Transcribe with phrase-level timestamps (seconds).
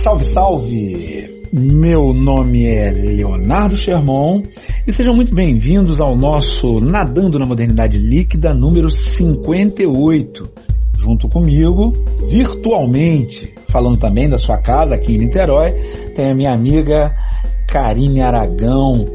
[0.00, 1.44] Salve, salve!
[1.52, 4.44] Meu nome é Leonardo Sherman
[4.86, 10.50] e sejam muito bem-vindos ao nosso Nadando na Modernidade Líquida número 58.
[10.96, 11.92] Junto comigo,
[12.30, 15.72] virtualmente, falando também da sua casa aqui em Niterói,
[16.14, 17.14] tem a minha amiga
[17.68, 19.06] Karine Aragão.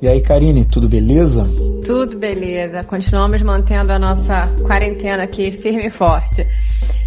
[0.00, 1.44] E aí, Karine, tudo beleza?
[1.84, 2.84] Tudo beleza.
[2.84, 6.46] Continuamos mantendo a nossa quarentena aqui firme e forte.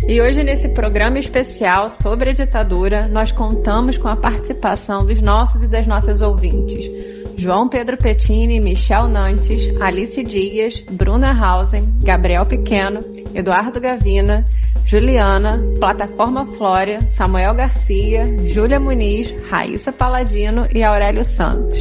[0.08, 5.64] E hoje, nesse programa especial sobre a ditadura, nós contamos com a participação dos nossos
[5.64, 6.90] e das nossas ouvintes.
[7.38, 13.00] João Pedro Pettini, Michel Nantes, Alice Dias, Bruna Hausen, Gabriel Pequeno,
[13.34, 14.46] Eduardo Gavina,
[14.86, 21.80] Juliana, Plataforma Flória, Samuel Garcia, Júlia Muniz, Raíssa Paladino e Aurélio Santos.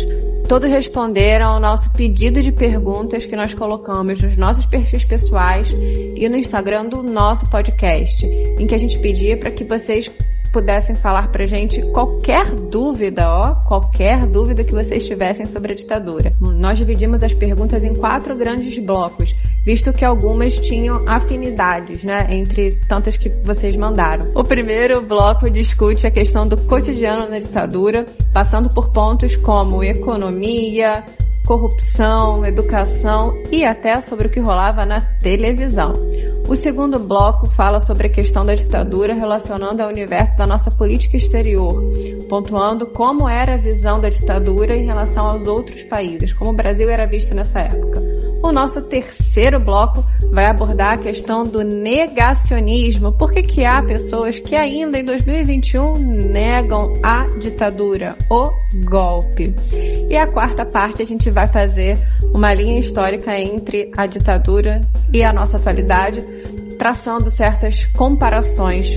[0.50, 6.28] Todos responderam ao nosso pedido de perguntas que nós colocamos nos nossos perfis pessoais e
[6.28, 10.10] no Instagram do nosso podcast, em que a gente pedia para que vocês
[10.52, 16.32] pudessem falar pra gente qualquer dúvida, ó, qualquer dúvida que vocês tivessem sobre a ditadura.
[16.40, 19.32] Nós dividimos as perguntas em quatro grandes blocos,
[19.64, 24.30] visto que algumas tinham afinidades, né, entre tantas que vocês mandaram.
[24.34, 31.04] O primeiro bloco discute a questão do cotidiano na ditadura, passando por pontos como economia,
[31.50, 35.94] corrupção, educação e até sobre o que rolava na televisão.
[36.48, 41.16] O segundo bloco fala sobre a questão da ditadura relacionando ao universo da nossa política
[41.16, 41.82] exterior,
[42.28, 46.88] pontuando como era a visão da ditadura em relação aos outros países, como o Brasil
[46.88, 48.00] era visto nessa época.
[48.42, 53.12] O nosso terceiro bloco vai abordar a questão do negacionismo.
[53.12, 55.92] Por que, que há pessoas que ainda em 2021
[56.32, 58.50] negam a ditadura, o
[58.88, 59.54] golpe?
[60.08, 61.98] E a quarta parte a gente vai fazer
[62.32, 64.80] uma linha histórica entre a ditadura
[65.12, 66.22] e a nossa atualidade,
[66.78, 68.88] traçando certas comparações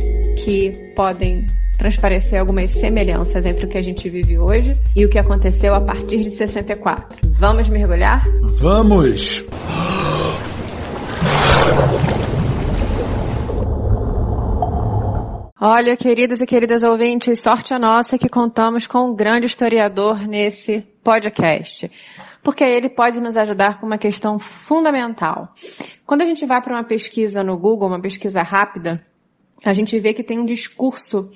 [0.44, 1.46] que podem
[1.78, 5.82] transparecer algumas semelhanças entre o que a gente vive hoje e o que aconteceu a
[5.82, 7.30] partir de 64.
[7.38, 8.24] Vamos mergulhar?
[8.60, 9.44] Vamos!
[15.66, 20.82] Olha, queridos e queridas ouvintes, sorte a nossa que contamos com um grande historiador nesse
[21.02, 21.90] podcast,
[22.44, 25.54] porque ele pode nos ajudar com uma questão fundamental.
[26.06, 29.06] Quando a gente vai para uma pesquisa no Google, uma pesquisa rápida,
[29.64, 31.32] a gente vê que tem um discurso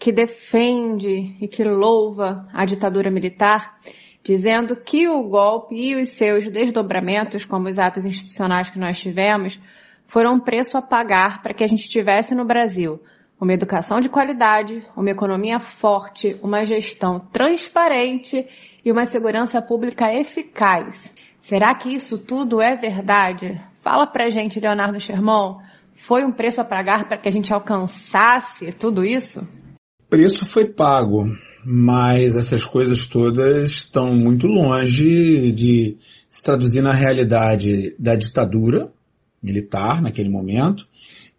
[0.00, 3.78] que defende e que louva a ditadura militar,
[4.24, 9.60] dizendo que o golpe e os seus desdobramentos, como os atos institucionais que nós tivemos,
[10.06, 12.98] foram um preço a pagar para que a gente tivesse no Brasil
[13.38, 18.46] uma educação de qualidade, uma economia forte, uma gestão transparente
[18.82, 21.12] e uma segurança pública eficaz.
[21.38, 23.60] Será que isso tudo é verdade?
[23.82, 25.58] Fala pra gente, Leonardo Sherman,
[25.94, 29.40] foi um preço a pagar para que a gente alcançasse tudo isso?
[30.10, 31.32] Preço foi pago,
[31.64, 35.96] mas essas coisas todas estão muito longe de
[36.28, 38.90] se traduzir na realidade da ditadura
[39.40, 40.84] militar naquele momento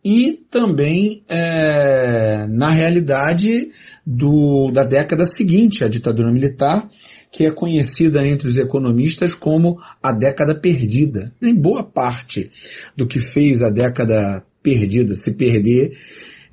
[0.03, 3.71] e também é, na realidade
[4.07, 6.89] do, da década seguinte à ditadura militar,
[7.29, 11.33] que é conhecida entre os economistas como a década perdida.
[11.41, 12.49] Em boa parte
[12.95, 15.91] do que fez a década perdida se perder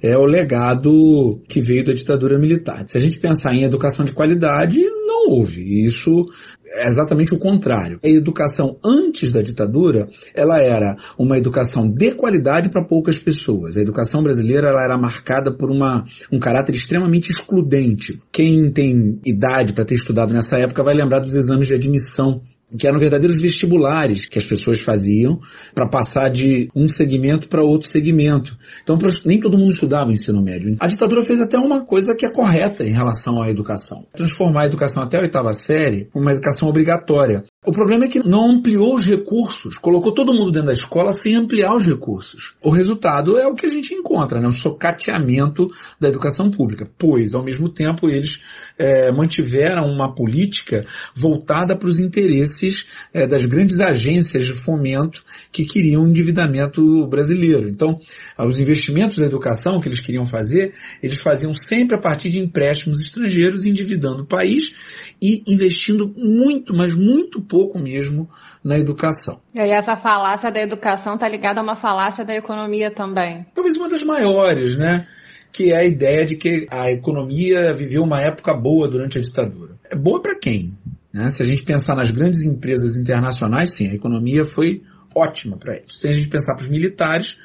[0.03, 2.84] é o legado que veio da ditadura militar.
[2.86, 5.84] Se a gente pensar em educação de qualidade, não houve.
[5.84, 6.26] Isso
[6.66, 7.98] é exatamente o contrário.
[8.03, 13.76] A educação antes da ditadura, ela era uma educação de qualidade para poucas pessoas.
[13.76, 18.20] A educação brasileira ela era marcada por uma, um caráter extremamente excludente.
[18.30, 22.42] Quem tem idade para ter estudado nessa época vai lembrar dos exames de admissão
[22.76, 25.40] que eram verdadeiros vestibulares que as pessoas faziam
[25.74, 28.56] para passar de um segmento para outro segmento.
[28.82, 30.76] Então nem todo mundo estudava o ensino médio.
[30.78, 34.06] A ditadura fez até uma coisa que é correta em relação à educação.
[34.12, 37.44] Transformar a educação até a oitava série uma educação obrigatória.
[37.66, 41.34] O problema é que não ampliou os recursos, colocou todo mundo dentro da escola sem
[41.34, 42.54] ampliar os recursos.
[42.62, 44.46] O resultado é o que a gente encontra, né?
[44.46, 45.68] um socateamento
[45.98, 48.44] da educação pública, pois, ao mesmo tempo, eles
[48.78, 55.65] é, mantiveram uma política voltada para os interesses é, das grandes agências de fomento que
[55.65, 57.68] queriam o endividamento brasileiro.
[57.68, 57.98] Então,
[58.38, 63.00] os investimentos da educação que eles queriam fazer, eles faziam sempre a partir de empréstimos
[63.00, 64.72] estrangeiros, endividando o país
[65.21, 68.28] e investindo muito, mas muito pouco mesmo
[68.62, 69.41] na educação.
[69.54, 73.47] E aí essa falácia da educação está ligada a uma falácia da economia também.
[73.54, 75.06] Talvez uma das maiores, né?
[75.53, 79.77] Que é a ideia de que a economia viveu uma época boa durante a ditadura.
[79.91, 80.77] É boa para quem?
[81.12, 81.30] Né?
[81.30, 84.83] Se a gente pensar nas grandes empresas internacionais, sim, a economia foi
[85.15, 85.98] ótima para eles.
[85.98, 87.39] Se a gente pensar para os militares,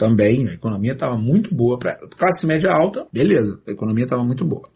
[0.00, 1.78] também, a economia estava muito boa.
[1.78, 4.66] Para classe média alta, beleza, a economia estava muito boa.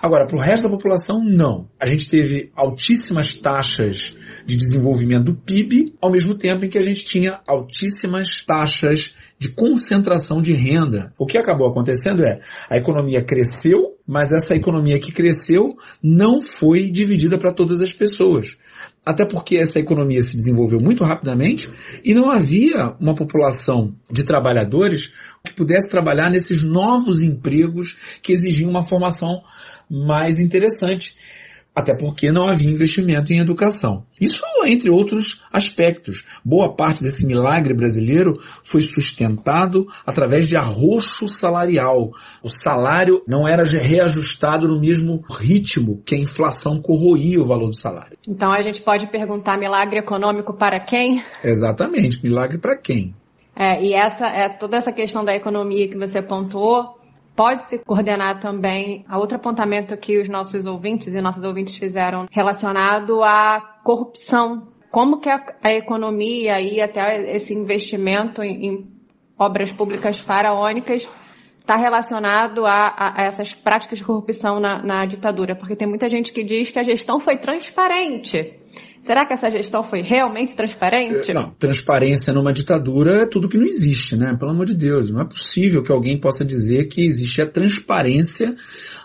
[0.00, 1.68] Agora, para o resto da população, não.
[1.78, 6.82] A gente teve altíssimas taxas de desenvolvimento do PIB, ao mesmo tempo em que a
[6.82, 11.12] gente tinha altíssimas taxas de concentração de renda.
[11.18, 16.90] O que acabou acontecendo é, a economia cresceu, mas essa economia que cresceu não foi
[16.90, 18.56] dividida para todas as pessoas
[19.04, 21.70] até porque essa economia se desenvolveu muito rapidamente
[22.04, 25.12] e não havia uma população de trabalhadores
[25.44, 29.42] que pudesse trabalhar nesses novos empregos que exigiam uma formação
[29.88, 31.16] mais interessante
[31.74, 34.04] até porque não havia investimento em educação.
[34.20, 36.24] Isso entre outros aspectos.
[36.44, 42.10] Boa parte desse milagre brasileiro foi sustentado através de arroxo salarial.
[42.42, 47.76] O salário não era reajustado no mesmo ritmo que a inflação corroía o valor do
[47.76, 48.16] salário.
[48.28, 51.22] Então a gente pode perguntar milagre econômico para quem?
[51.42, 53.14] Exatamente, milagre para quem?
[53.56, 56.99] É, e essa é toda essa questão da economia que você pontuou
[57.34, 62.26] pode se coordenar também a outro apontamento que os nossos ouvintes e nossas ouvintes fizeram
[62.30, 64.68] relacionado à corrupção.
[64.90, 69.00] Como que a, a economia e até esse investimento em, em
[69.38, 71.08] obras públicas faraônicas
[71.70, 75.54] está relacionado a, a, a, essas práticas de corrupção na, na ditadura?
[75.54, 78.56] Porque tem muita gente que diz que a gestão foi transparente.
[79.02, 81.32] Será que essa gestão foi realmente transparente?
[81.32, 84.36] Não, transparência numa ditadura é tudo que não existe, né?
[84.38, 88.54] Pelo amor de Deus, não é possível que alguém possa dizer que existe a transparência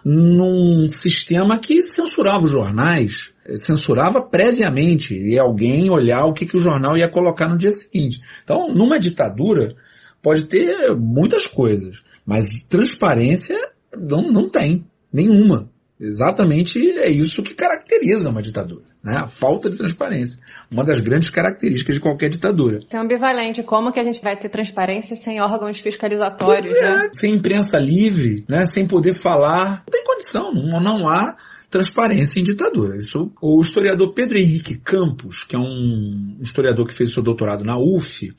[0.04, 6.60] num sistema que censurava os jornais, censurava previamente e alguém olhar o que, que o
[6.60, 8.20] jornal ia colocar no dia seguinte.
[8.44, 9.76] Então, numa ditadura
[10.22, 13.58] pode ter muitas coisas, mas transparência
[13.96, 15.70] não, não tem nenhuma.
[16.00, 18.84] Exatamente é isso que caracteriza uma ditadura.
[19.02, 19.16] Né?
[19.18, 20.40] A falta de transparência.
[20.70, 22.80] Uma das grandes características de qualquer ditadura.
[22.92, 23.64] É ambivalente.
[23.64, 26.74] Como que a gente vai ter transparência sem órgãos fiscalizatórios?
[26.74, 27.10] É, né?
[27.14, 28.66] Sem imprensa livre, né?
[28.66, 29.84] sem poder falar.
[29.86, 31.38] Não tem condição, não, não há
[31.76, 32.96] transparência em ditadura.
[32.96, 37.78] Isso, o historiador Pedro Henrique Campos, que é um historiador que fez seu doutorado na
[37.78, 38.34] UF,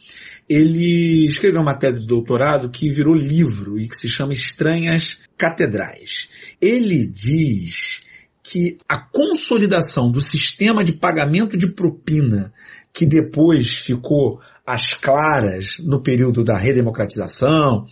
[0.49, 6.31] ele escreveu uma tese de doutorado que virou livro e que se chama Estranhas Catedrais.
[6.63, 8.05] Ele diz
[8.43, 12.55] que a consolidação do sistema de pagamento de propina,
[12.91, 17.87] que depois ficou às claras no período da redemocratização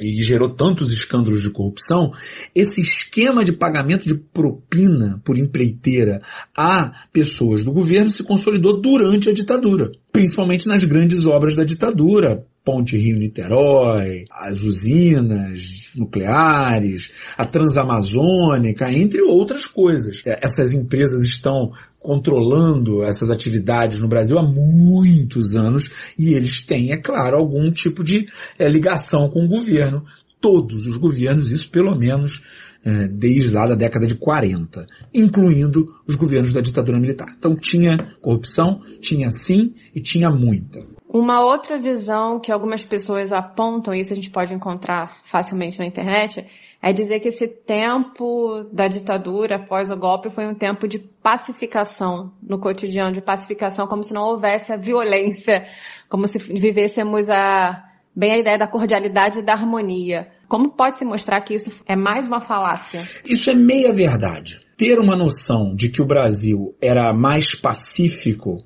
[0.00, 2.12] e gerou tantos escândalos de corrupção,
[2.54, 6.22] esse esquema de pagamento de propina por empreiteira
[6.56, 12.46] a pessoas do governo se consolidou durante a ditadura, principalmente nas grandes obras da ditadura,
[12.68, 20.20] Ponte Rio-Niterói, as usinas nucleares, a Transamazônica, entre outras coisas.
[20.26, 25.88] É, essas empresas estão controlando essas atividades no Brasil há muitos anos
[26.18, 28.28] e eles têm, é claro, algum tipo de
[28.58, 30.04] é, ligação com o governo.
[30.38, 32.42] Todos os governos, isso pelo menos
[32.84, 37.34] é, desde lá da década de 40, incluindo os governos da ditadura militar.
[37.38, 40.97] Então tinha corrupção, tinha sim e tinha muita.
[41.08, 46.46] Uma outra visão que algumas pessoas apontam, isso a gente pode encontrar facilmente na internet,
[46.82, 52.30] é dizer que esse tempo da ditadura após o golpe foi um tempo de pacificação
[52.42, 55.66] no cotidiano, de pacificação, como se não houvesse a violência,
[56.10, 57.84] como se vivêssemos a,
[58.14, 60.28] bem a ideia da cordialidade e da harmonia.
[60.46, 63.02] Como pode se mostrar que isso é mais uma falácia?
[63.24, 64.60] Isso é meia verdade.
[64.76, 68.56] Ter uma noção de que o Brasil era mais pacífico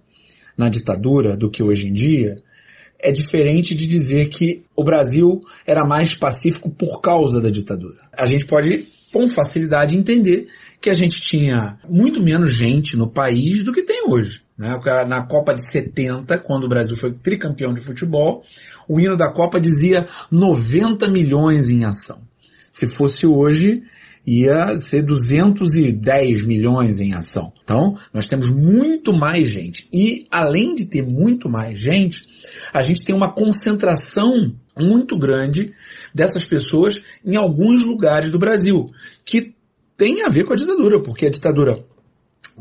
[0.57, 2.37] na ditadura do que hoje em dia,
[2.99, 7.99] é diferente de dizer que o Brasil era mais pacífico por causa da ditadura.
[8.13, 10.47] A gente pode com facilidade entender
[10.81, 14.43] que a gente tinha muito menos gente no país do que tem hoje.
[14.57, 14.79] Né?
[15.07, 18.43] Na Copa de 70, quando o Brasil foi tricampeão de futebol,
[18.89, 22.23] o hino da Copa dizia 90 milhões em ação.
[22.71, 23.83] Se fosse hoje,
[24.27, 27.53] ia ser 210 milhões em ação.
[27.63, 29.89] Então, nós temos muito mais gente.
[29.93, 32.23] E, além de ter muito mais gente,
[32.73, 35.73] a gente tem uma concentração muito grande
[36.15, 38.91] dessas pessoas em alguns lugares do Brasil,
[39.25, 39.55] que
[39.97, 41.85] tem a ver com a ditadura, porque a ditadura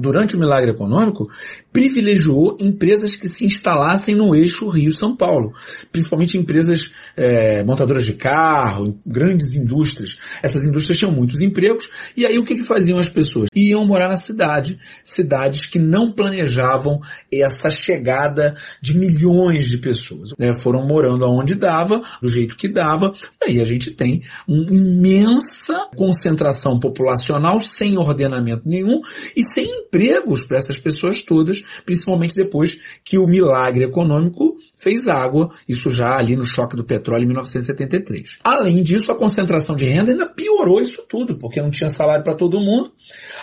[0.01, 1.29] durante o milagre econômico,
[1.71, 5.53] privilegiou empresas que se instalassem no eixo Rio-São Paulo,
[5.91, 10.17] principalmente empresas é, montadoras de carro, grandes indústrias.
[10.41, 13.47] Essas indústrias tinham muitos empregos, e aí o que, que faziam as pessoas?
[13.55, 16.99] Iam morar na cidade, cidades que não planejavam
[17.31, 20.31] essa chegada de milhões de pessoas.
[20.37, 20.53] Né?
[20.53, 26.79] Foram morando aonde dava, do jeito que dava, aí a gente tem uma imensa concentração
[26.79, 29.01] populacional sem ordenamento nenhum
[29.35, 35.51] e sem empregos para essas pessoas todas, principalmente depois que o milagre econômico fez água,
[35.67, 38.39] isso já ali no choque do petróleo em 1973.
[38.43, 42.35] Além disso, a concentração de renda ainda piorou isso tudo, porque não tinha salário para
[42.35, 42.91] todo mundo.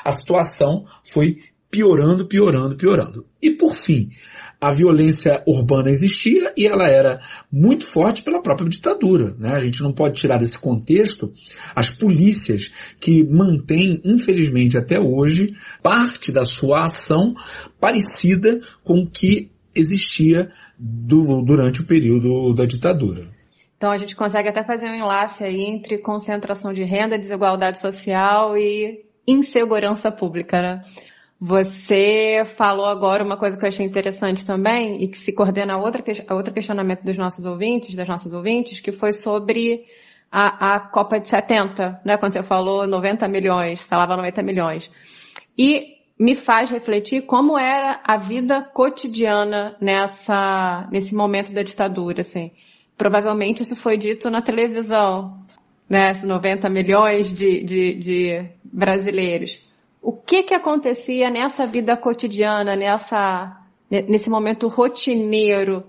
[0.02, 1.38] A situação foi
[1.70, 3.26] piorando, piorando, piorando.
[3.42, 4.08] E por fim,
[4.60, 7.20] a violência urbana existia e ela era
[7.50, 9.34] muito forte pela própria ditadura.
[9.38, 9.54] Né?
[9.54, 11.32] A gente não pode tirar desse contexto
[11.75, 17.34] as polícias que mantêm, infelizmente até hoje, parte da sua ação
[17.78, 23.22] parecida com o que existia do, durante o período da ditadura.
[23.76, 28.58] Então a gente consegue até fazer um enlace aí entre concentração de renda, desigualdade social
[28.58, 30.80] e insegurança pública, né?
[31.40, 35.78] Você falou agora uma coisa que eu achei interessante também e que se coordena a,
[35.78, 39.87] outra, a outro questionamento dos nossos ouvintes, das nossas ouvintes, que foi sobre
[40.33, 42.16] a, a Copa de 70, né?
[42.16, 44.90] Quando você falou 90 milhões, falava 90 milhões.
[45.57, 52.50] E me faz refletir como era a vida cotidiana nessa, nesse momento da ditadura, assim.
[52.97, 55.40] Provavelmente isso foi dito na televisão,
[55.88, 56.11] né?
[56.21, 59.67] 90 milhões de, de, de brasileiros
[60.02, 63.57] o que que acontecia nessa vida cotidiana, nessa,
[63.90, 65.85] nesse momento rotineiro,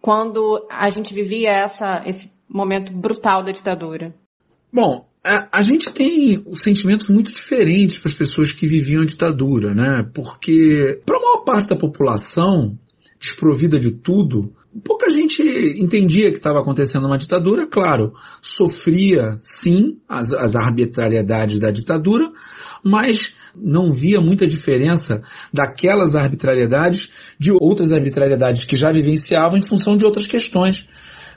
[0.00, 4.14] quando a gente vivia essa, esse momento brutal da ditadura?
[4.72, 9.72] Bom, a, a gente tem sentimentos muito diferentes para as pessoas que viviam a ditadura,
[9.72, 10.06] né?
[10.12, 12.78] Porque para a maior parte da população,
[13.18, 14.52] desprovida de tudo,
[14.84, 15.42] pouca gente
[15.80, 22.30] entendia que estava acontecendo uma ditadura, claro, sofria sim as, as arbitrariedades da ditadura,
[22.82, 29.96] mas não via muita diferença daquelas arbitrariedades de outras arbitrariedades que já vivenciavam em função
[29.96, 30.88] de outras questões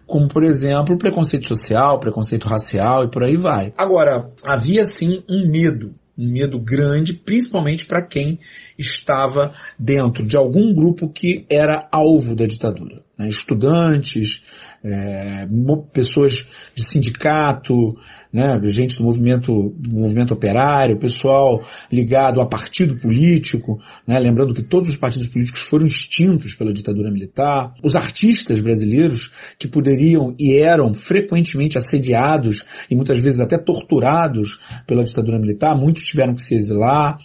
[0.05, 3.73] como por exemplo preconceito social, preconceito racial e por aí vai.
[3.77, 8.39] Agora, havia sim um medo um medo grande, principalmente para quem
[8.77, 13.06] estava dentro de algum grupo que era alvo da ditadura.
[13.17, 13.27] Né?
[13.27, 14.43] Estudantes,
[14.83, 15.47] é,
[15.91, 17.97] pessoas de sindicato,
[18.31, 18.59] né?
[18.65, 24.19] gente do movimento, do movimento operário, pessoal ligado a partido político, né?
[24.19, 29.67] lembrando que todos os partidos políticos foram extintos pela ditadura militar, os artistas brasileiros que
[29.67, 36.35] poderiam e eram frequentemente assediados e muitas vezes até torturados pela ditadura militar, muitos tiveram
[36.35, 37.17] que se exilar.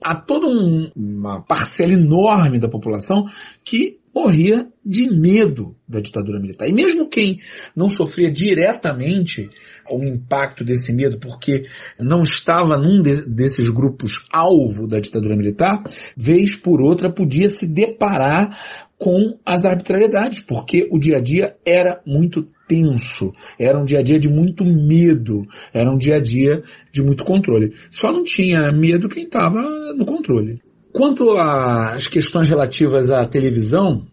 [0.00, 3.26] Há toda um, uma parcela enorme da população
[3.64, 6.68] que morria de medo da ditadura militar.
[6.68, 7.38] E mesmo quem
[7.76, 9.48] não sofria diretamente
[9.88, 11.62] o impacto desse medo, porque
[11.98, 15.82] não estava num de, desses grupos alvo da ditadura militar,
[16.16, 18.58] vez por outra podia se deparar
[18.98, 24.02] com as arbitrariedades, porque o dia a dia era muito tenso, era um dia a
[24.02, 27.72] dia de muito medo, era um dia a dia de muito controle.
[27.90, 29.62] Só não tinha medo quem estava
[29.94, 30.60] no controle.
[30.92, 34.06] Quanto às questões relativas à televisão,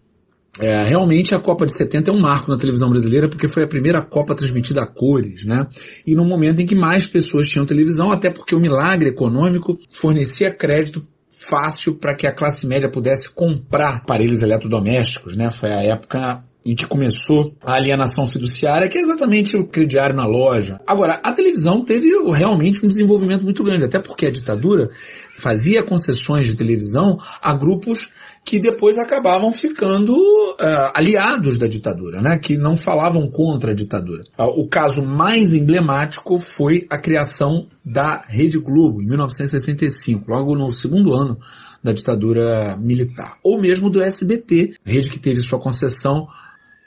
[0.59, 3.67] é, realmente a Copa de 70 é um marco na televisão brasileira porque foi a
[3.67, 5.67] primeira Copa transmitida a cores, né?
[6.07, 10.51] E no momento em que mais pessoas tinham televisão, até porque o milagre econômico fornecia
[10.51, 15.51] crédito fácil para que a classe média pudesse comprar aparelhos eletrodomésticos, né?
[15.51, 20.25] Foi a época em que começou a alienação fiduciária, que é exatamente o crediário na
[20.25, 20.79] loja.
[20.87, 24.89] Agora, a televisão teve realmente um desenvolvimento muito grande, até porque a ditadura
[25.37, 28.09] fazia concessões de televisão a grupos
[28.43, 32.37] que depois acabavam ficando uh, aliados da ditadura, né?
[32.37, 34.23] que não falavam contra a ditadura.
[34.37, 40.71] Uh, o caso mais emblemático foi a criação da Rede Globo, em 1965, logo no
[40.71, 41.39] segundo ano
[41.83, 43.37] da ditadura militar.
[43.43, 46.27] Ou mesmo do SBT, rede que teve sua concessão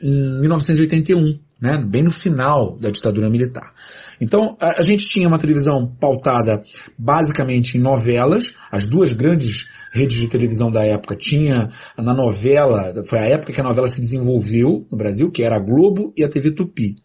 [0.00, 3.74] em 1981, né, bem no final da ditadura militar.
[4.20, 6.62] Então, a, a, gente tinha uma televisão pautada
[6.96, 13.18] basicamente em novelas, as duas grandes redes de televisão da época tinha na novela, foi
[13.18, 16.28] a época que a novela se desenvolveu no Brasil, que era a Globo e a
[16.28, 16.96] TV Tupi.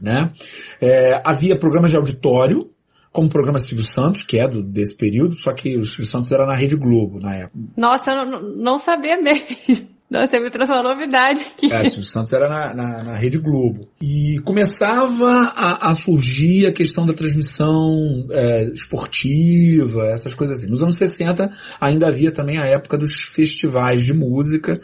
[0.00, 0.32] Né?
[0.80, 2.70] É, havia programas de auditório,
[3.10, 6.30] como o programa Silvio Santos, que é do, desse período, só que o Silvio Santos
[6.30, 7.58] era na Rede Globo na época.
[7.76, 9.88] Nossa, eu não, não sabia mesmo.
[10.10, 11.70] Não, você me trouxe uma novidade aqui.
[11.70, 13.86] É, o Santos era na, na, na, Rede Globo.
[14.00, 20.70] E começava a, a surgir a questão da transmissão é, esportiva, essas coisas assim.
[20.70, 24.80] Nos anos 60 ainda havia também a época dos festivais de música,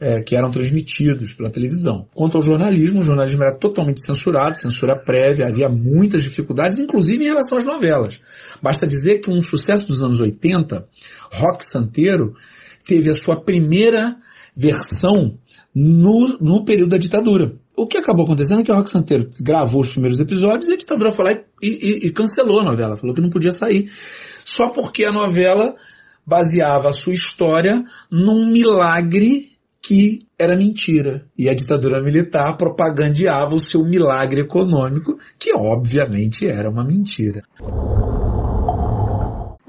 [0.00, 2.08] é, que eram transmitidos pela televisão.
[2.12, 7.28] Quanto ao jornalismo, o jornalismo era totalmente censurado, censura prévia, havia muitas dificuldades, inclusive em
[7.28, 8.20] relação às novelas.
[8.60, 10.88] Basta dizer que um sucesso dos anos 80,
[11.30, 12.34] Rock Santeiro,
[12.84, 14.16] teve a sua primeira
[14.54, 15.38] versão
[15.74, 17.54] no, no período da ditadura.
[17.76, 20.76] O que acabou acontecendo é que o Rock Santeiro gravou os primeiros episódios e a
[20.76, 23.90] ditadura foi lá e, e, e cancelou a novela, falou que não podia sair.
[24.44, 25.74] Só porque a novela
[26.26, 31.26] baseava a sua história num milagre que era mentira.
[31.36, 37.42] E a ditadura militar propagandeava o seu milagre econômico, que obviamente era uma mentira.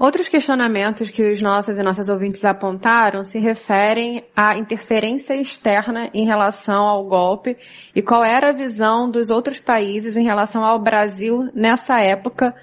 [0.04, 6.26] Outros questionamentos que os nossos e nossas ouvintes apontaram se referem à interferência externa em
[6.26, 7.56] relação ao golpe
[7.96, 12.54] e qual era a visão dos outros países em relação ao Brasil nessa época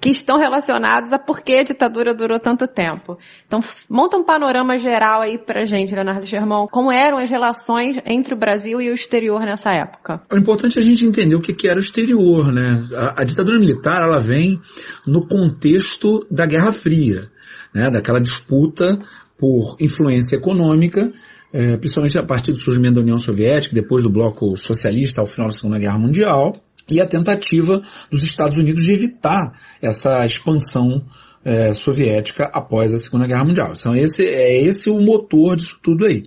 [0.00, 3.18] que estão relacionados a por que a ditadura durou tanto tempo.
[3.46, 8.34] Então, monta um panorama geral aí pra gente, Leonardo Germão, como eram as relações entre
[8.34, 10.22] o Brasil e o exterior nessa época.
[10.32, 12.82] É importante a gente entender o que, que era o exterior, né?
[12.94, 14.58] A, a ditadura militar, ela vem
[15.06, 17.30] no contexto da Guerra Fria,
[17.74, 17.90] né?
[17.90, 18.98] Daquela disputa
[19.36, 21.12] por influência econômica,
[21.52, 25.48] é, principalmente a partir do surgimento da União Soviética, depois do bloco socialista ao final
[25.48, 26.54] da Segunda Guerra Mundial,
[26.88, 31.04] e a tentativa dos Estados Unidos de evitar essa expansão
[31.44, 33.74] é, soviética após a Segunda Guerra Mundial.
[33.78, 36.24] Então esse é esse o motor disso tudo aí.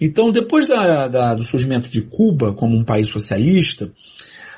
[0.00, 3.90] Então depois da, da, do surgimento de Cuba como um país socialista,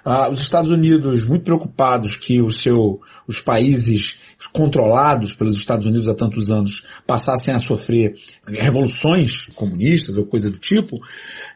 [0.05, 4.19] ah, os Estados Unidos muito preocupados que o seu, os países
[4.53, 8.15] controlados pelos Estados Unidos há tantos anos passassem a sofrer
[8.47, 11.01] revoluções comunistas ou coisa do tipo,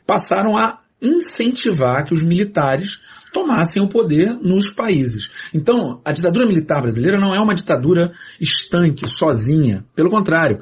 [0.06, 3.02] passaram a incentivar que os militares
[3.38, 5.30] tomassem o poder nos países.
[5.54, 9.84] Então, a ditadura militar brasileira não é uma ditadura estanque, sozinha.
[9.94, 10.60] Pelo contrário,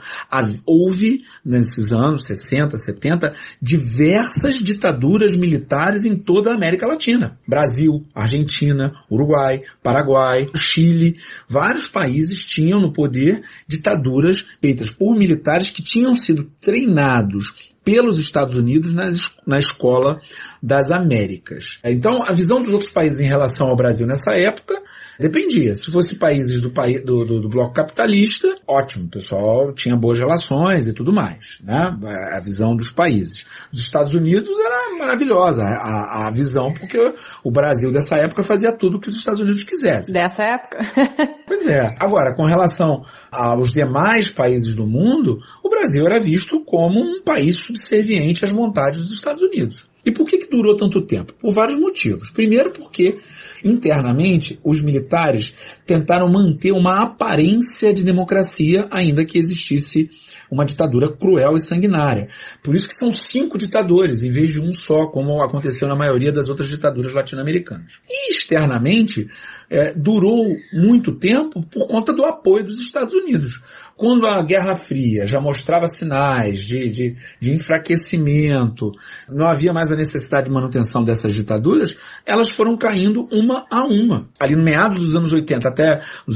[0.66, 7.38] houve, nesses anos 60, 70, diversas ditaduras militares em toda a América Latina.
[7.48, 11.16] Brasil, Argentina, Uruguai, Paraguai, Chile.
[11.48, 18.56] Vários países tinham no poder ditaduras feitas por militares que tinham sido treinados pelos Estados
[18.56, 20.20] Unidos nas, na escola
[20.60, 21.78] das Américas.
[21.84, 24.82] Então, a visão dos outros países em relação ao Brasil nessa época
[25.18, 25.74] Dependia.
[25.74, 30.86] Se fosse países do, do, do, do, bloco capitalista, ótimo, o pessoal tinha boas relações
[30.86, 31.96] e tudo mais, né?
[32.34, 33.46] A visão dos países.
[33.72, 38.98] Os Estados Unidos era maravilhosa a, a visão, porque o Brasil dessa época fazia tudo
[38.98, 40.12] o que os Estados Unidos quisessem.
[40.12, 40.78] Dessa época?
[41.46, 41.94] pois é.
[42.00, 47.56] Agora, com relação aos demais países do mundo, o Brasil era visto como um país
[47.56, 49.88] subserviente às vontades dos Estados Unidos.
[50.04, 51.32] E por que, que durou tanto tempo?
[51.34, 52.30] Por vários motivos.
[52.30, 53.18] Primeiro porque
[53.64, 55.54] Internamente, os militares
[55.86, 60.10] tentaram manter uma aparência de democracia, ainda que existisse
[60.50, 62.28] uma ditadura cruel e sanguinária.
[62.62, 66.32] Por isso que são cinco ditadores, em vez de um só, como aconteceu na maioria
[66.32, 68.00] das outras ditaduras latino-americanas.
[68.08, 69.28] E externamente,
[69.68, 73.62] é, durou muito tempo por conta do apoio dos Estados Unidos.
[73.96, 78.92] Quando a Guerra Fria já mostrava sinais de, de, de enfraquecimento,
[79.26, 84.28] não havia mais a necessidade de manutenção dessas ditaduras, elas foram caindo uma a uma.
[84.38, 86.32] Ali no meados dos anos 80 até o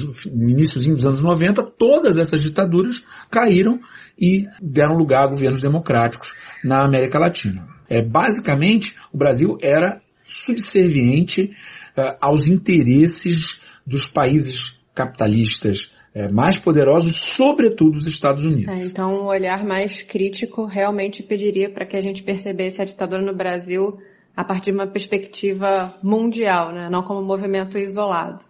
[0.51, 3.79] iníciozinho dos anos 90, todas essas ditaduras caíram
[4.19, 7.69] e deram lugar a governos democráticos na América Latina.
[7.91, 11.51] É, basicamente, o Brasil era subserviente
[11.95, 18.81] uh, aos interesses dos países capitalistas é, mais poderosos, sobretudo os Estados Unidos.
[18.81, 23.23] É, então, um olhar mais crítico realmente pediria para que a gente percebesse a ditadura
[23.23, 23.99] no Brasil
[24.37, 26.89] a partir de uma perspectiva mundial, né?
[26.91, 28.45] não como um movimento isolado.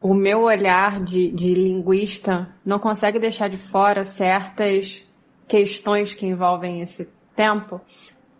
[0.00, 5.04] O meu olhar de, de linguista não consegue deixar de fora certas
[5.48, 7.80] questões que envolvem esse tempo,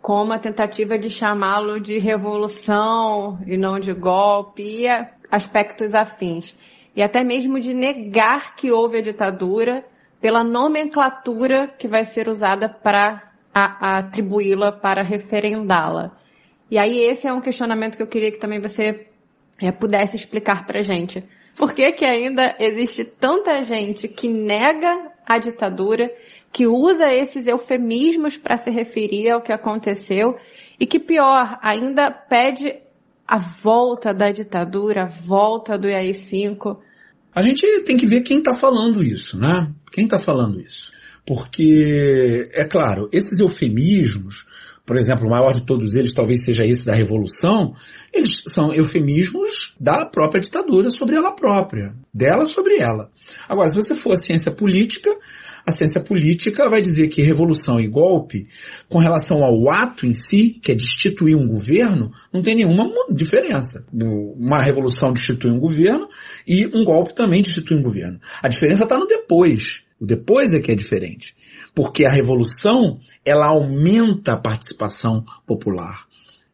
[0.01, 4.87] como a tentativa de chamá-lo de revolução e não de golpe e
[5.31, 6.55] aspectos afins
[6.95, 9.85] e até mesmo de negar que houve a ditadura
[10.21, 16.11] pela nomenclatura que vai ser usada para atribuí-la, para referendá-la.
[16.69, 19.07] E aí esse é um questionamento que eu queria que também você
[19.61, 21.23] é, pudesse explicar para gente.
[21.55, 26.11] Por que, que ainda existe tanta gente que nega a ditadura,
[26.51, 30.37] que usa esses eufemismos para se referir ao que aconteceu
[30.79, 32.75] e que pior, ainda pede
[33.27, 36.77] a volta da ditadura, a volta do AI-5.
[37.35, 39.69] A gente tem que ver quem está falando isso, né?
[39.91, 40.89] Quem está falando isso?
[41.25, 44.45] Porque, é claro, esses eufemismos,
[44.85, 47.75] por exemplo, o maior de todos eles talvez seja esse da Revolução,
[48.13, 53.11] eles são eufemismos da própria ditadura sobre ela própria, dela sobre ela.
[53.49, 55.09] Agora, se você for a ciência política,
[55.65, 58.47] a ciência política vai dizer que revolução e golpe,
[58.87, 63.85] com relação ao ato em si, que é destituir um governo, não tem nenhuma diferença.
[63.91, 66.07] Uma revolução destitui um governo
[66.47, 68.19] e um golpe também destitui um governo.
[68.43, 69.83] A diferença está no depois.
[69.99, 71.35] O depois é que é diferente.
[71.73, 76.05] Porque a revolução, ela aumenta a participação popular.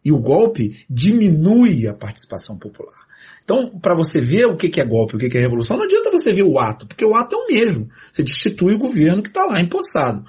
[0.04, 3.11] E o golpe diminui a participação popular.
[3.52, 6.32] Então, para você ver o que é golpe, o que é revolução, não adianta você
[6.32, 7.90] ver o ato, porque o ato é o mesmo.
[8.10, 10.24] Você destitui o governo que está lá empossado.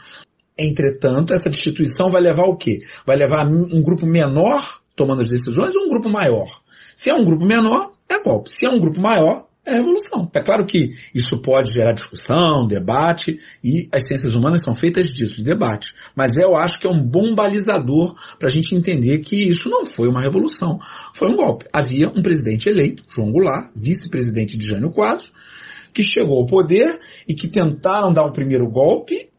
[0.58, 2.80] Entretanto, essa destituição vai levar o quê?
[3.06, 6.48] Vai levar um grupo menor tomando as decisões ou um grupo maior?
[6.96, 8.50] Se é um grupo menor, é golpe.
[8.50, 10.28] Se é um grupo maior, é revolução.
[10.34, 15.36] É claro que isso pode gerar discussão, debate, e as ciências humanas são feitas disso,
[15.36, 15.94] de debate.
[16.16, 19.86] Mas eu acho que é um bom balizador para a gente entender que isso não
[19.86, 20.80] foi uma revolução,
[21.14, 21.66] foi um golpe.
[21.72, 25.32] Havia um presidente eleito, João Goulart, vice-presidente de Jânio Quadros,
[25.94, 26.98] que chegou ao poder
[27.28, 29.31] e que tentaram dar o primeiro golpe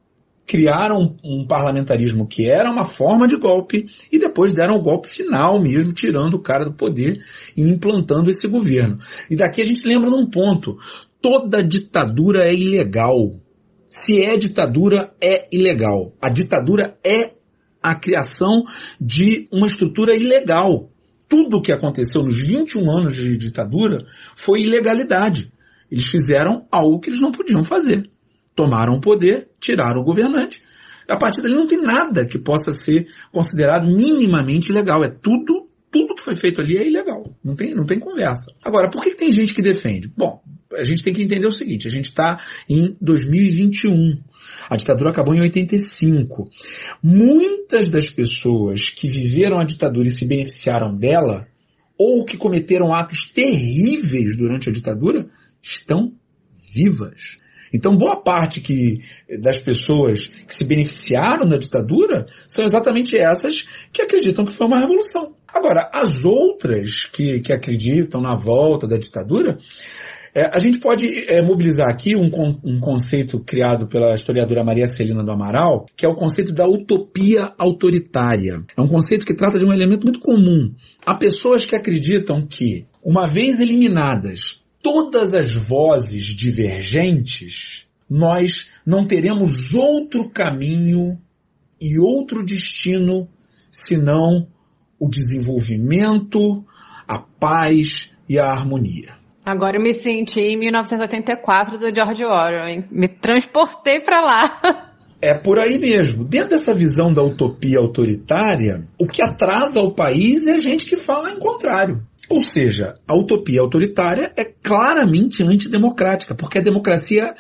[0.46, 5.60] criaram um parlamentarismo que era uma forma de golpe e depois deram o golpe final
[5.60, 7.24] mesmo, tirando o cara do poder
[7.56, 9.00] e implantando esse governo.
[9.30, 10.78] E daqui a gente lembra num ponto,
[11.22, 13.40] toda ditadura é ilegal.
[13.86, 16.14] Se é ditadura, é ilegal.
[16.22, 17.34] A ditadura é
[17.82, 18.64] a criação
[19.00, 20.90] de uma estrutura ilegal.
[21.28, 25.52] Tudo o que aconteceu nos 21 anos de ditadura foi ilegalidade.
[25.92, 28.10] Eles fizeram algo que eles não podiam fazer
[28.56, 30.62] tomaram o poder, tiraram o governante.
[31.08, 35.04] A partir dali não tem nada que possa ser considerado minimamente legal.
[35.04, 37.36] É tudo, tudo que foi feito ali é ilegal.
[37.44, 38.54] Não tem, não tem conversa.
[38.64, 40.12] Agora, por que, que tem gente que defende?
[40.16, 40.42] Bom,
[40.74, 42.40] a gente tem que entender o seguinte, a gente está
[42.70, 44.18] em 2021.
[44.70, 46.50] A ditadura acabou em 85.
[47.02, 51.48] Muitas das pessoas que viveram a ditadura e se beneficiaram dela,
[51.98, 55.28] ou que cometeram atos terríveis durante a ditadura,
[55.62, 56.14] estão
[56.74, 57.38] vivas.
[57.74, 59.02] Então, boa parte que,
[59.42, 64.80] das pessoas que se beneficiaram da ditadura são exatamente essas que acreditam que foi uma
[64.80, 65.34] revolução.
[65.48, 69.58] Agora, as outras que, que acreditam na volta da ditadura,
[70.36, 72.30] é, a gente pode é, mobilizar aqui um,
[72.64, 77.54] um, conceito criado pela historiadora Maria Celina do Amaral, que é o conceito da utopia
[77.56, 78.64] autoritária.
[78.76, 80.74] É um conceito que trata de um elemento muito comum.
[81.06, 89.74] Há pessoas que acreditam que, uma vez eliminadas todas as vozes divergentes, nós não teremos
[89.74, 91.18] outro caminho
[91.82, 93.28] e outro destino
[93.72, 94.48] senão
[95.00, 96.64] o desenvolvimento,
[97.08, 99.18] a paz e a harmonia.
[99.46, 102.86] Agora eu me senti em 1984 do George Orwell, hein?
[102.92, 104.94] me transportei para lá.
[105.22, 106.26] É por aí mesmo.
[106.26, 110.98] Dentro dessa visão da utopia autoritária, o que atrasa o país é a gente que
[110.98, 112.04] fala em contrário.
[112.30, 117.36] Ou seja, a utopia autoritária é claramente antidemocrática, porque a democracia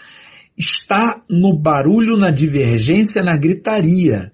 [0.57, 4.31] está no barulho, na divergência, na gritaria.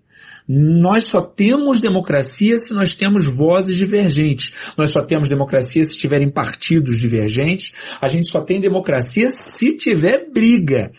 [0.47, 4.51] Nós só temos democracia se nós temos vozes divergentes.
[4.75, 7.71] Nós só temos democracia se tiverem partidos divergentes.
[8.01, 10.91] A gente só tem democracia se tiver briga.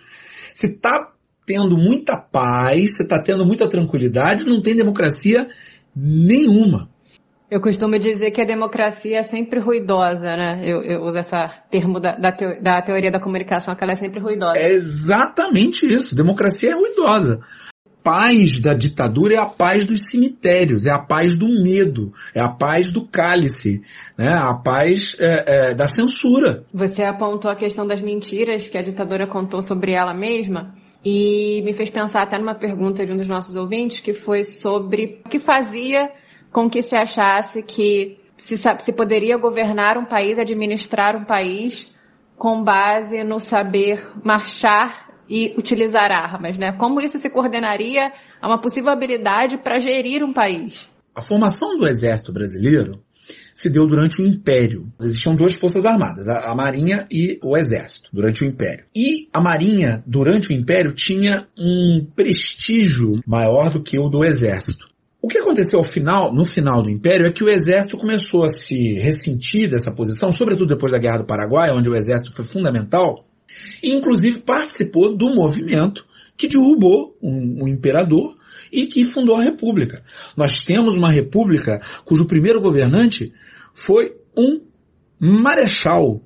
[0.54, 1.12] Se está
[1.44, 5.48] tendo muita paz, se está tendo muita tranquilidade, não tem democracia
[5.96, 6.88] nenhuma.
[7.50, 10.62] Eu costumo dizer que a democracia é sempre ruidosa, né?
[10.64, 11.34] Eu, eu uso esse
[11.68, 14.56] termo da, da, teo, da, teoria da comunicação, que ela é sempre ruidosa.
[14.56, 16.14] É exatamente isso.
[16.14, 17.40] Democracia é ruidosa.
[18.04, 22.48] Paz da ditadura é a paz dos cemitérios, é a paz do medo, é a
[22.48, 23.82] paz do cálice,
[24.16, 24.32] né?
[24.32, 26.64] a paz é, é, da censura.
[26.72, 30.72] Você apontou a questão das mentiras que a ditadura contou sobre ela mesma.
[31.04, 35.20] E me fez pensar até numa pergunta de um dos nossos ouvintes, que foi sobre
[35.24, 36.10] o que fazia
[36.52, 41.86] com que se achasse que se, se poderia governar um país, administrar um país
[42.36, 46.72] com base no saber marchar e utilizar armas, né?
[46.72, 50.88] Como isso se coordenaria a uma possível habilidade para gerir um país?
[51.14, 53.00] A formação do exército brasileiro
[53.54, 54.90] se deu durante o Império.
[55.00, 58.86] Existiam duas forças armadas, a, a, Marinha e o Exército, durante o Império.
[58.96, 64.88] E a Marinha, durante o Império, tinha um prestígio maior do que o do Exército.
[65.22, 68.48] O que aconteceu ao final, no final do Império é que o exército começou a
[68.48, 73.26] se ressentir dessa posição, sobretudo depois da Guerra do Paraguai, onde o exército foi fundamental,
[73.82, 76.06] e inclusive participou do movimento
[76.38, 78.34] que derrubou um, um imperador
[78.72, 80.02] e que fundou a República.
[80.34, 83.30] Nós temos uma República cujo primeiro governante
[83.74, 84.62] foi um
[85.18, 86.22] marechal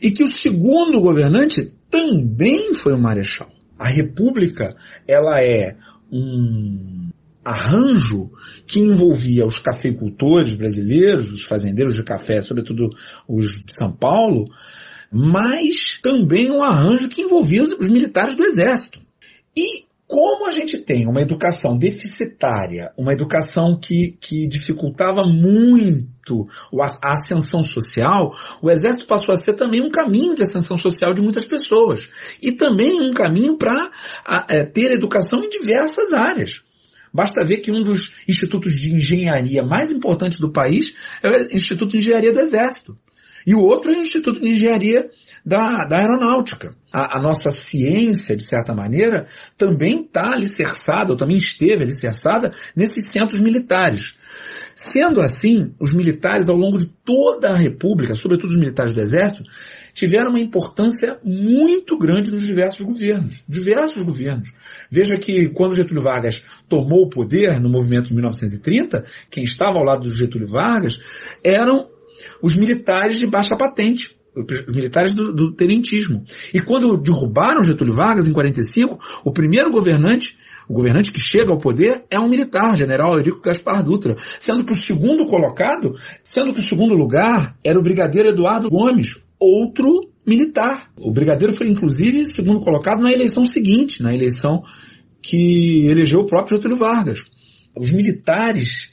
[0.00, 3.50] e que o segundo governante também foi um marechal.
[3.78, 4.74] A República,
[5.06, 5.76] ela é
[6.10, 6.95] um
[7.46, 8.30] arranjo
[8.66, 12.90] que envolvia os cafeicultores brasileiros, os fazendeiros de café, sobretudo
[13.28, 14.44] os de São Paulo,
[15.10, 19.00] mas também um arranjo que envolvia os, os militares do exército.
[19.56, 26.46] E como a gente tem uma educação deficitária, uma educação que, que dificultava muito
[27.02, 31.22] a ascensão social, o exército passou a ser também um caminho de ascensão social de
[31.22, 32.08] muitas pessoas.
[32.42, 33.90] E também um caminho para
[34.48, 36.62] é, ter educação em diversas áreas.
[37.12, 41.92] Basta ver que um dos institutos de engenharia mais importantes do país é o Instituto
[41.92, 42.98] de Engenharia do Exército.
[43.46, 45.08] E o outro é o Instituto de Engenharia
[45.44, 46.74] da, da Aeronáutica.
[46.92, 53.12] A, a, nossa ciência, de certa maneira, também está alicerçada, ou também esteve alicerçada, nesses
[53.12, 54.16] centros militares.
[54.74, 59.44] Sendo assim, os militares, ao longo de toda a República, sobretudo os militares do Exército,
[59.96, 63.42] tiveram uma importância muito grande nos diversos governos.
[63.48, 64.52] Diversos governos.
[64.90, 69.84] Veja que quando Getúlio Vargas tomou o poder no movimento de 1930, quem estava ao
[69.84, 71.00] lado do Getúlio Vargas
[71.42, 71.88] eram
[72.42, 76.22] os militares de baixa patente os militares do, do, tenentismo.
[76.52, 80.36] E quando derrubaram Getúlio Vargas em 45, o primeiro governante,
[80.68, 84.72] o governante que chega ao poder é um militar, general Eurico Gaspar Dutra, sendo que
[84.72, 90.90] o segundo colocado, sendo que o segundo lugar era o brigadeiro Eduardo Gomes, outro militar.
[90.96, 94.62] O brigadeiro foi inclusive segundo colocado na eleição seguinte, na eleição
[95.22, 97.24] que elegeu o próprio Getúlio Vargas.
[97.76, 98.92] Os militares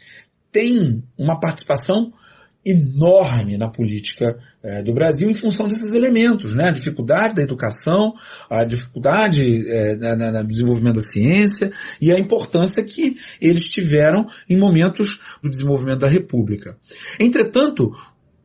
[0.52, 2.12] têm uma participação
[2.66, 6.70] enorme na política é, do Brasil em função desses elementos, né?
[6.70, 8.14] A dificuldade da educação,
[8.50, 15.20] a dificuldade é, no desenvolvimento da ciência e a importância que eles tiveram em momentos
[15.42, 16.78] do desenvolvimento da República.
[17.20, 17.92] Entretanto,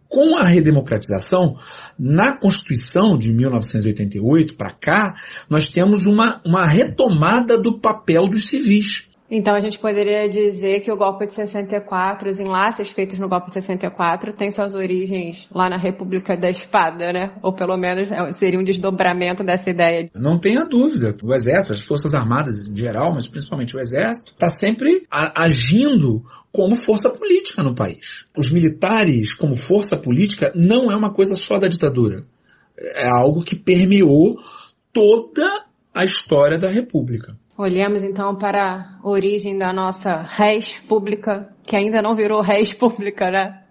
[0.08, 1.58] com a redemocratização,
[1.98, 5.14] na Constituição de 1988 para cá,
[5.50, 9.08] nós temos uma, uma retomada do papel dos civis.
[9.30, 13.48] Então a gente poderia dizer que o golpe de 64, os enlaces feitos no golpe
[13.48, 17.32] de 64, têm suas origens lá na República da Espada, né?
[17.42, 20.08] Ou pelo menos é, seria um desdobramento dessa ideia.
[20.14, 21.14] Não tenha dúvida.
[21.22, 26.76] O Exército, as Forças Armadas em geral, mas principalmente o Exército, está sempre agindo como
[26.76, 28.26] força política no país.
[28.34, 32.22] Os militares, como força política, não é uma coisa só da ditadura.
[32.78, 34.38] É algo que permeou
[34.90, 37.36] toda a história da República.
[37.58, 43.32] Olhemos então para a origem da nossa res pública, que ainda não virou res pública,
[43.32, 43.64] né?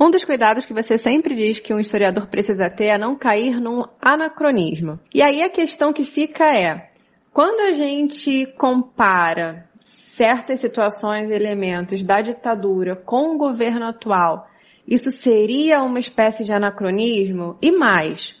[0.00, 3.60] Um dos cuidados que você sempre diz que um historiador precisa ter é não cair
[3.60, 4.98] num anacronismo.
[5.14, 6.88] E aí a questão que fica é:
[7.32, 14.48] quando a gente compara certas situações e elementos da ditadura com o governo atual,
[14.88, 17.56] isso seria uma espécie de anacronismo?
[17.62, 18.34] E mais,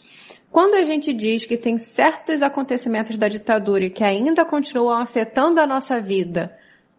[0.54, 5.66] quando a gente diz que tem certos acontecimentos da ditadura que ainda continuam afetando a
[5.66, 6.52] nossa vida,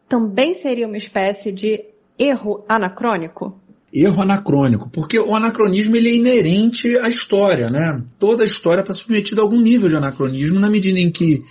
[0.10, 1.86] também seria uma espécie de
[2.20, 3.58] erro anacrônico?
[3.94, 8.04] Erro anacrônico, porque o anacronismo ele é inerente à história, né?
[8.20, 11.42] Toda a história está submetida a algum nível de anacronismo na medida em que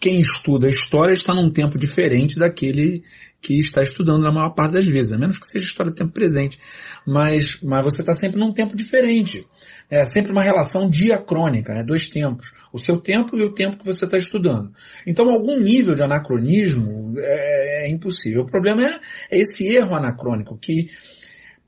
[0.00, 3.04] quem estuda a história está num tempo diferente daquele
[3.42, 6.12] que está estudando na maior parte das vezes, a menos que seja história do tempo
[6.12, 6.58] presente.
[7.06, 9.46] Mas, mas você está sempre num tempo diferente.
[9.90, 11.82] É sempre uma relação diacrônica, né?
[11.82, 12.52] dois tempos.
[12.72, 14.72] O seu tempo e o tempo que você está estudando.
[15.06, 18.42] Então, algum nível de anacronismo é, é impossível.
[18.42, 20.90] O problema é, é esse erro anacrônico que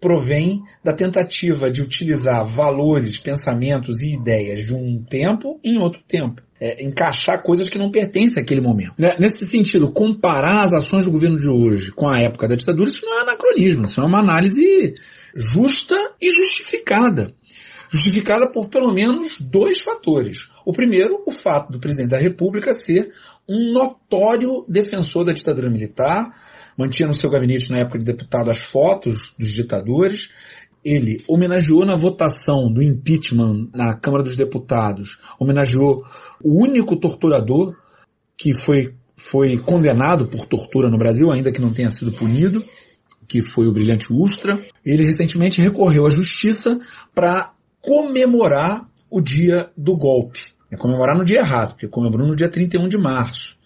[0.00, 6.42] provém da tentativa de utilizar valores, pensamentos e ideias de um tempo em outro tempo
[6.64, 8.94] é, encaixar coisas que não pertencem àquele momento.
[8.96, 9.14] Né?
[9.18, 13.04] Nesse sentido, comparar as ações do governo de hoje com a época da ditadura, isso
[13.04, 14.94] não é anacronismo, isso é uma análise
[15.34, 17.34] justa e justificada.
[17.90, 20.50] Justificada por pelo menos dois fatores.
[20.64, 23.12] O primeiro, o fato do presidente da República ser
[23.48, 26.34] um notório defensor da ditadura militar,
[26.76, 30.30] mantinha no seu gabinete na época de deputado as fotos dos ditadores
[30.84, 36.04] ele homenageou na votação do impeachment na Câmara dos Deputados, homenageou
[36.42, 37.74] o único torturador
[38.36, 42.62] que foi, foi condenado por tortura no Brasil, ainda que não tenha sido punido,
[43.26, 44.60] que foi o brilhante Ustra.
[44.84, 46.78] Ele recentemente recorreu à justiça
[47.14, 47.53] para
[47.84, 50.40] comemorar o dia do golpe.
[50.70, 53.56] É comemorar no dia errado, porque comemorou no dia 31 de março.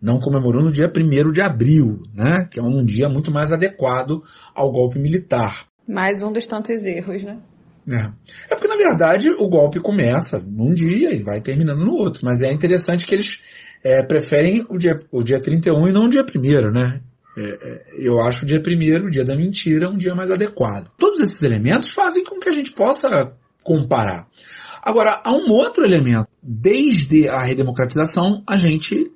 [0.00, 2.46] Não comemorou no dia 1 de abril, né?
[2.50, 4.22] que é um dia muito mais adequado
[4.54, 5.66] ao golpe militar.
[5.88, 7.38] Mais um dos tantos erros, né?
[7.90, 8.52] É.
[8.52, 12.20] é porque, na verdade, o golpe começa num dia e vai terminando no outro.
[12.22, 13.40] Mas é interessante que eles
[13.82, 17.00] é, preferem o dia, o dia 31 e não o dia 1 né?
[17.36, 20.90] É, é, eu acho o dia 1 o dia da mentira, um dia mais adequado.
[20.98, 23.32] Todos esses elementos fazem com que a gente possa
[23.68, 24.26] comparar.
[24.82, 26.28] Agora, há um outro elemento.
[26.42, 29.12] Desde a redemocratização, a gente,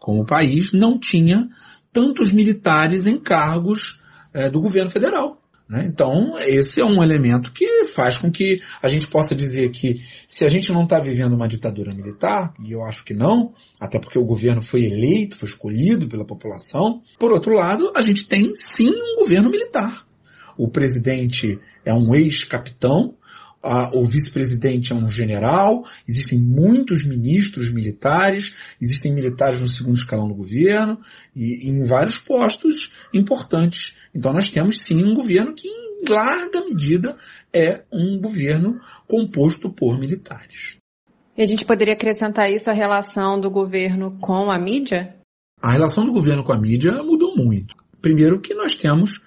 [0.00, 1.48] como país, não tinha
[1.92, 4.00] tantos militares em cargos
[4.34, 5.40] é, do governo federal.
[5.68, 5.84] Né?
[5.86, 10.44] Então, esse é um elemento que faz com que a gente possa dizer que se
[10.44, 14.18] a gente não está vivendo uma ditadura militar, e eu acho que não, até porque
[14.18, 18.90] o governo foi eleito, foi escolhido pela população, por outro lado, a gente tem sim
[18.90, 20.04] um governo militar.
[20.58, 23.14] O presidente é um ex-capitão,
[23.92, 30.34] o vice-presidente é um general, existem muitos ministros militares, existem militares no segundo escalão do
[30.34, 30.98] governo
[31.34, 36.64] e, e em vários postos importantes então nós temos sim um governo que em larga
[36.64, 37.16] medida,
[37.52, 40.76] é um governo composto por militares.
[41.36, 45.16] E a gente poderia acrescentar isso à relação do governo com a mídia?
[45.60, 47.76] A relação do governo com a mídia mudou muito.
[48.00, 49.22] Primeiro que nós temos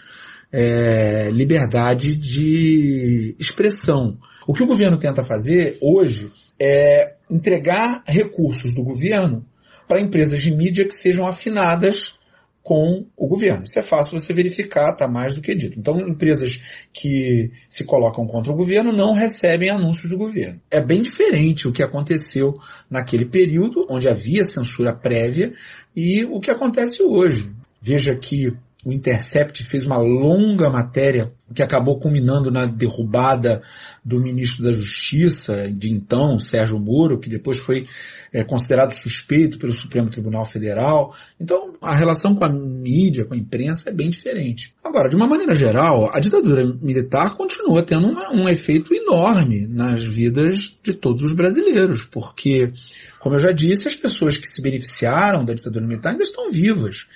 [0.58, 4.18] é, liberdade de expressão.
[4.48, 9.46] O que o governo tenta fazer hoje é entregar recursos do governo
[9.86, 12.18] para empresas de mídia que sejam afinadas
[12.64, 13.66] com o governo.
[13.66, 15.78] Isso é fácil você verificar, está mais do que dito.
[15.78, 20.62] Então, empresas que se colocam contra o governo não recebem anúncios do governo.
[20.72, 22.58] É bem diferente o que aconteceu
[22.90, 25.52] naquele período, onde havia censura prévia,
[25.94, 27.52] e o que acontece hoje.
[27.82, 33.64] Veja que o Intercept fez uma longa matéria que acabou culminando na derrubada
[34.04, 37.88] do ministro da Justiça, de então, Sérgio Moro, que depois foi
[38.32, 41.16] é, considerado suspeito pelo Supremo Tribunal Federal.
[41.40, 44.72] Então, a relação com a mídia, com a imprensa, é bem diferente.
[44.84, 50.04] Agora, de uma maneira geral, a ditadura militar continua tendo uma, um efeito enorme nas
[50.04, 52.72] vidas de todos os brasileiros, porque,
[53.20, 57.08] como eu já disse, as pessoas que se beneficiaram da ditadura militar ainda estão vivas.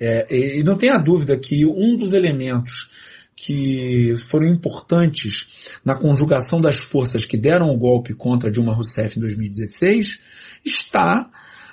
[0.00, 2.90] É, e não tenha dúvida que um dos elementos
[3.34, 9.20] que foram importantes na conjugação das forças que deram o golpe contra Dilma Rousseff em
[9.22, 10.20] 2016
[10.64, 11.30] está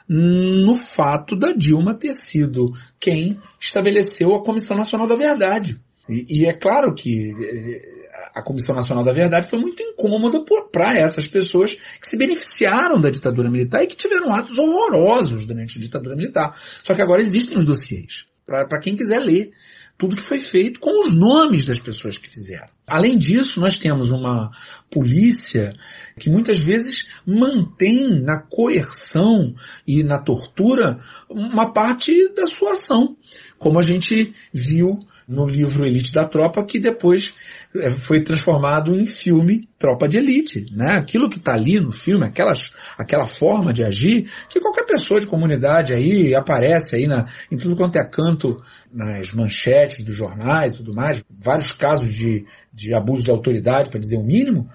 [0.07, 5.79] no fato da Dilma ter sido quem estabeleceu a Comissão Nacional da Verdade.
[6.07, 10.97] E, e é claro que é, a Comissão Nacional da Verdade foi muito incômoda para
[10.97, 15.81] essas pessoas que se beneficiaram da ditadura militar e que tiveram atos horrorosos durante a
[15.81, 16.57] ditadura militar.
[16.83, 19.51] Só que agora existem os dossiês, para quem quiser ler
[19.97, 22.67] tudo que foi feito com os nomes das pessoas que fizeram.
[22.85, 24.51] Além disso, nós temos uma
[24.91, 25.73] polícia
[26.19, 29.55] que muitas vezes mantém na coerção
[29.88, 33.15] e na tortura uma parte da sua ação,
[33.57, 37.33] como a gente viu no livro Elite da Tropa, que depois
[37.75, 40.97] é, foi transformado em filme Tropa de Elite, né?
[40.97, 45.27] Aquilo que está ali no filme, aquelas, aquela forma de agir, que qualquer pessoa de
[45.27, 48.61] comunidade aí aparece aí na, em tudo quanto é canto,
[48.93, 53.99] nas manchetes dos jornais e tudo mais, vários casos de, de abuso de autoridade, para
[53.99, 54.69] dizer o mínimo,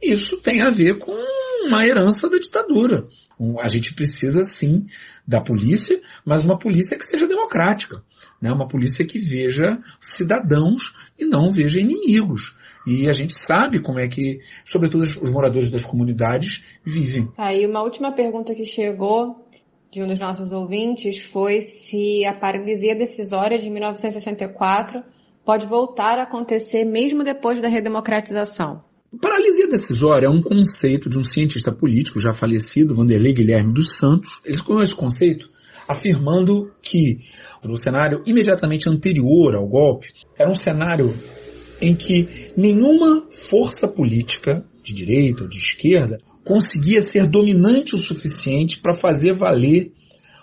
[0.00, 1.12] isso tem a ver com
[1.66, 3.06] uma herança da ditadura.
[3.60, 4.86] A gente precisa sim
[5.26, 8.02] da polícia, mas uma polícia que seja democrática
[8.40, 8.52] né?
[8.52, 12.56] uma polícia que veja cidadãos e não veja inimigos.
[12.86, 17.28] E a gente sabe como é que, sobretudo, os moradores das comunidades vivem.
[17.36, 19.44] Aí tá, uma última pergunta que chegou
[19.90, 25.02] de um dos nossos ouvintes foi se a paralisia decisória de 1964
[25.44, 28.84] pode voltar a acontecer mesmo depois da redemocratização.
[29.20, 34.40] Paralisia decisória é um conceito de um cientista político já falecido, Vanderlei Guilherme dos Santos.
[34.44, 35.48] Ele cunhou esse conceito
[35.88, 37.20] afirmando que
[37.62, 41.16] no cenário imediatamente anterior ao golpe era um cenário
[41.80, 48.78] em que nenhuma força política, de direita ou de esquerda, conseguia ser dominante o suficiente
[48.78, 49.92] para fazer valer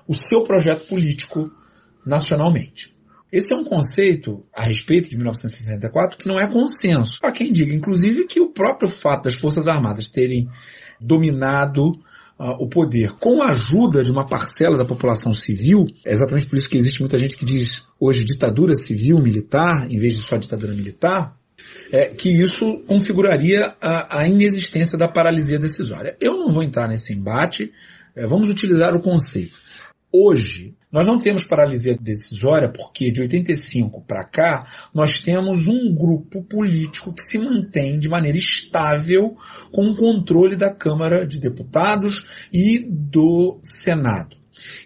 [0.08, 1.49] o seu projeto político
[2.06, 2.93] nacionalmente.
[3.32, 7.17] Esse é um conceito a respeito de 1964 que não é consenso.
[7.23, 10.47] Há quem diga, inclusive, que o próprio fato das Forças Armadas terem
[11.01, 11.93] dominado
[12.39, 16.58] uh, o poder com a ajuda de uma parcela da população civil, é exatamente por
[16.58, 20.38] isso que existe muita gente que diz hoje ditadura civil militar, em vez de só
[20.38, 21.36] ditadura militar,
[21.91, 26.17] é, que isso configuraria a, a, inexistência da paralisia decisória.
[26.19, 27.72] Eu não vou entrar nesse embate,
[28.15, 29.58] é, vamos utilizar o conceito.
[30.15, 36.43] Hoje, nós não temos paralisia decisória porque de 85 para cá nós temos um grupo
[36.43, 39.36] político que se mantém de maneira estável
[39.71, 44.38] com o controle da Câmara de Deputados e do Senado.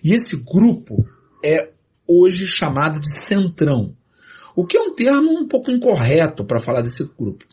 [0.02, 1.06] E esse grupo
[1.44, 1.72] é
[2.08, 3.94] hoje chamado de Centrão.
[4.56, 7.44] O que é um termo um pouco incorreto para falar desse grupo.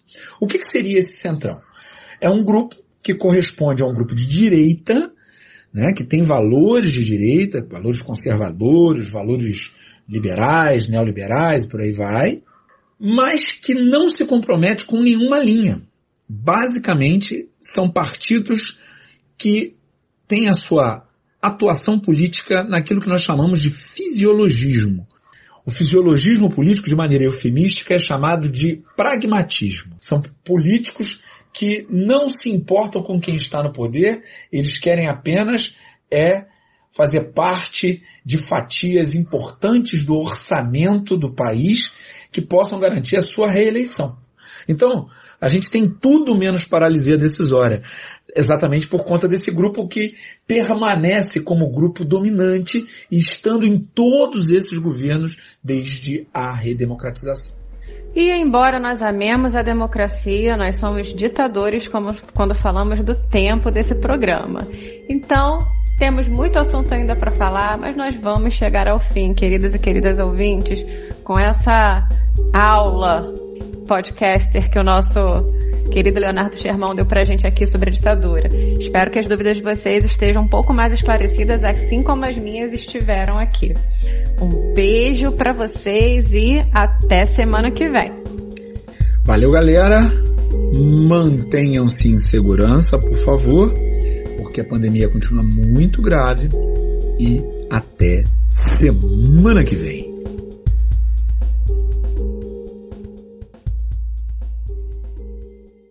[0.41, 1.61] O que, que seria esse Centrão?
[2.21, 5.13] É um grupo que corresponde a um grupo de direita
[5.75, 9.73] né, que tem valores de direita, valores conservadores, valores
[10.09, 12.41] liberais, neoliberais, por aí vai,
[12.99, 15.83] mas que não se compromete com nenhuma linha.
[16.29, 18.79] Basicamente, são partidos
[19.37, 19.75] que
[20.29, 21.07] têm a sua
[21.43, 25.07] atuação política naquilo que nós chamamos de fisiologismo.
[25.67, 29.97] O fisiologismo político, de maneira eufemística, é chamado de pragmatismo.
[29.99, 31.23] São políticos
[31.55, 35.77] que não se importam com quem está no poder, eles querem apenas
[36.11, 36.47] é
[36.91, 41.93] fazer parte de fatias importantes do orçamento do país
[42.31, 44.19] que possam garantir a sua reeleição.
[44.69, 45.09] Então,
[45.41, 47.83] a gente tem tudo menos paralisia decisória,
[48.35, 50.15] exatamente por conta desse grupo que
[50.47, 57.64] permanece como grupo dominante e estando em todos esses governos desde a redemocratização.
[58.15, 64.61] E embora nós amemos a democracia, nós somos ditadores quando falamos do tempo desse programa.
[65.09, 65.59] Então,
[65.99, 70.19] temos muito assunto ainda para falar, mas nós vamos chegar ao fim, queridas e queridas
[70.19, 70.85] ouvintes,
[71.25, 72.09] com essa
[72.53, 73.33] aula
[73.87, 75.21] podcaster que o nosso
[75.91, 78.51] querido Leonardo Sherman deu pra gente aqui sobre a ditadura.
[78.79, 82.73] Espero que as dúvidas de vocês estejam um pouco mais esclarecidas, assim como as minhas
[82.73, 83.75] estiveram aqui.
[84.41, 88.13] Um beijo para vocês e até semana que vem.
[89.25, 90.01] Valeu, galera.
[90.73, 93.75] Mantenham-se em segurança, por favor,
[94.39, 96.49] porque a pandemia continua muito grave
[97.19, 100.14] e até semana que vem.